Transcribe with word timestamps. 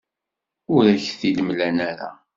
Ur 0.73 0.83
ak-t-id-mlan 0.93 1.77
ara. 1.89 2.09